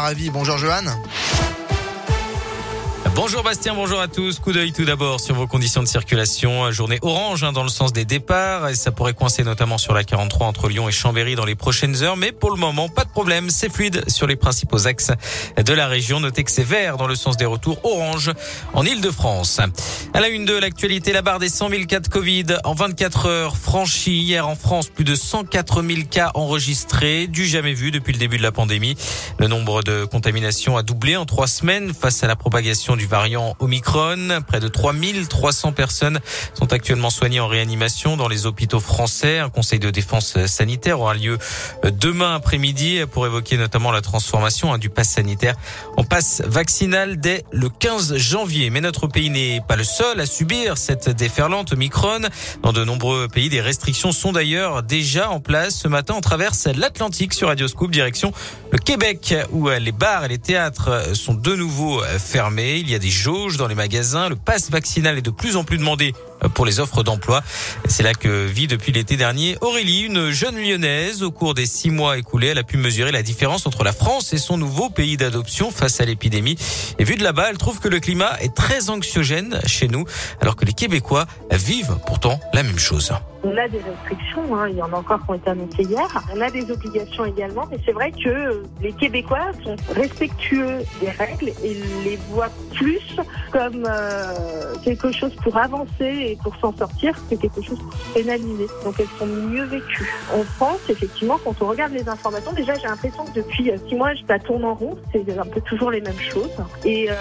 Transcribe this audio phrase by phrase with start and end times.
[0.00, 0.84] Ravi, bonjour Johan.
[3.14, 4.38] Bonjour Bastien, bonjour à tous.
[4.38, 6.70] Coup d'œil tout d'abord sur vos conditions de circulation.
[6.72, 10.04] Journée orange hein, dans le sens des départs et ça pourrait coincer notamment sur la
[10.04, 12.16] 43 entre Lyon et Chambéry dans les prochaines heures.
[12.16, 15.10] Mais pour le moment, pas de problème, c'est fluide sur les principaux axes
[15.56, 16.20] de la région.
[16.20, 18.32] Notez que c'est vert dans le sens des retours orange
[18.72, 19.60] en Ile-de-France.
[20.14, 23.26] À la une de l'actualité, la barre des 100 000 cas de Covid en 24
[23.26, 24.18] heures franchie.
[24.18, 28.38] Hier en France, plus de 104 000 cas enregistrés, du jamais vu depuis le début
[28.38, 28.96] de la pandémie.
[29.38, 33.56] Le nombre de contaminations a doublé en trois semaines face à la propagation du variant
[33.58, 34.42] Omicron.
[34.46, 36.20] Près de 3300 personnes
[36.54, 39.38] sont actuellement soignées en réanimation dans les hôpitaux français.
[39.38, 41.38] Un conseil de défense sanitaire aura lieu
[41.84, 45.54] demain après-midi pour évoquer notamment la transformation hein, du pass sanitaire
[45.96, 48.70] en passe vaccinal dès le 15 janvier.
[48.70, 52.20] Mais notre pays n'est pas le seul à subir cette déferlante Omicron.
[52.62, 55.74] Dans de nombreux pays, des restrictions sont d'ailleurs déjà en place.
[55.76, 58.32] Ce matin, on traverse l'Atlantique sur Radioscope direction
[58.70, 62.77] le Québec où les bars et les théâtres sont de nouveau fermés.
[62.80, 64.28] Il y a des jauges dans les magasins.
[64.28, 66.14] Le pass vaccinal est de plus en plus demandé
[66.54, 67.42] pour les offres d'emploi.
[67.88, 71.22] C'est là que vit depuis l'été dernier Aurélie, une jeune lyonnaise.
[71.22, 74.32] Au cours des six mois écoulés, elle a pu mesurer la différence entre la France
[74.32, 76.56] et son nouveau pays d'adoption face à l'épidémie.
[76.98, 80.04] Et vu de là-bas, elle trouve que le climat est très anxiogène chez nous,
[80.40, 83.12] alors que les Québécois vivent pourtant la même chose.
[83.44, 86.24] On a des restrictions, hein, il y en a encore qui ont été annoncées hier.
[86.34, 91.52] On a des obligations également, mais c'est vrai que les Québécois sont respectueux des règles
[91.62, 93.16] et les voient plus
[93.50, 98.66] comme euh, quelque chose pour avancer et pour s'en sortir que quelque chose pour pénaliser.
[98.84, 100.12] Donc elles sont mieux vécues.
[100.34, 104.10] On pense effectivement, quand on regarde les informations, déjà j'ai l'impression que depuis six mois,
[104.26, 106.50] ça tourne en rond, c'est un peu toujours les mêmes choses.
[106.84, 107.14] Et euh,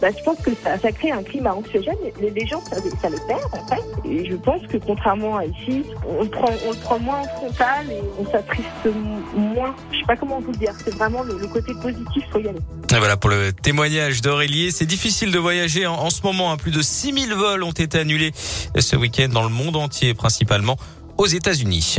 [0.00, 1.94] bah, je pense que ça, crée un climat anxiogène.
[2.20, 4.08] Les, gens, ça, ça les perd en fait.
[4.08, 7.24] Et je pense que contrairement à ici, on le prend, on le prend moins en
[7.24, 8.66] frontal et on s'attriste
[9.34, 9.74] moins.
[9.92, 10.72] Je sais pas comment vous le dire.
[10.84, 12.58] C'est vraiment le, le côté positif, faut y aller.
[12.94, 14.72] Et voilà pour le témoignage d'Aurélie.
[14.86, 16.52] Difficile de voyager en, ce moment.
[16.52, 16.56] Hein.
[16.56, 18.32] Plus de 6000 vols ont été annulés
[18.78, 20.76] ce week-end dans le monde entier, principalement
[21.18, 21.98] aux États-Unis.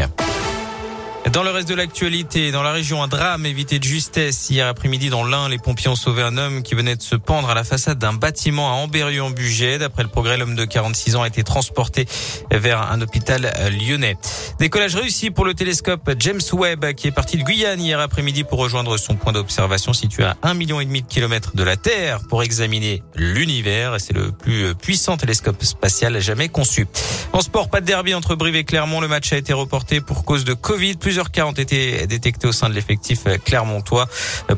[1.34, 4.50] Dans le reste de l'actualité, dans la région, un drame évité de justesse.
[4.50, 7.50] Hier après-midi, dans l'Ain, les pompiers ont sauvé un homme qui venait de se pendre
[7.50, 9.78] à la façade d'un bâtiment à Amberieu-en-Bugey.
[9.78, 12.06] D'après le progrès, l'homme de 46 ans a été transporté
[12.50, 14.16] vers un hôpital lyonnais.
[14.60, 18.60] Décollage réussi pour le télescope James Webb qui est parti de Guyane hier après-midi pour
[18.60, 22.22] rejoindre son point d'observation situé à un million et demi de kilomètres de la Terre
[22.30, 23.98] pour examiner l'univers.
[24.00, 26.88] C'est le plus puissant télescope spatial jamais conçu.
[27.34, 29.02] En sport, pas de derby entre Brive et Clermont.
[29.02, 30.96] Le match a été reporté pour cause de Covid.
[31.18, 34.08] Plusieurs cas ont été détectés au sein de l'effectif clermontois.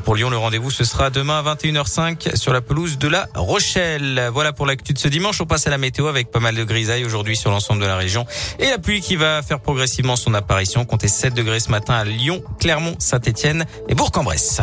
[0.04, 4.28] Pour Lyon, le rendez-vous, ce sera demain à 21h05 sur la pelouse de la Rochelle.
[4.30, 5.40] Voilà pour l'actu de ce dimanche.
[5.40, 7.96] On passe à la météo avec pas mal de grisailles aujourd'hui sur l'ensemble de la
[7.96, 8.26] région.
[8.58, 10.84] Et la pluie qui va faire progressivement son apparition.
[10.84, 14.60] Comptez 7 degrés ce matin à Lyon, Clermont, Saint-Etienne et Bourg-en-Bresse.